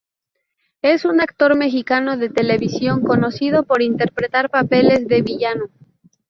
Es 0.81 1.05
un 1.05 1.21
actor 1.21 1.55
mexicano 1.55 2.17
de 2.17 2.29
television 2.29 3.01
conocido 3.03 3.61
por 3.67 3.83
interpretar 3.83 4.49
papeles 4.49 5.07
de 5.07 5.21
villano. 5.21 5.65